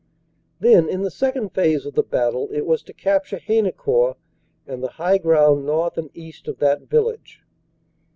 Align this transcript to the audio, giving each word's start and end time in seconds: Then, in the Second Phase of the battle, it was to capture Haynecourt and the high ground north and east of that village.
Then, 0.59 0.89
in 0.89 1.03
the 1.03 1.11
Second 1.11 1.49
Phase 1.49 1.85
of 1.85 1.93
the 1.93 2.01
battle, 2.01 2.49
it 2.51 2.65
was 2.65 2.81
to 2.81 2.91
capture 2.91 3.37
Haynecourt 3.37 4.17
and 4.65 4.81
the 4.81 4.93
high 4.97 5.19
ground 5.19 5.63
north 5.63 5.95
and 5.95 6.09
east 6.15 6.47
of 6.47 6.57
that 6.57 6.89
village. 6.89 7.43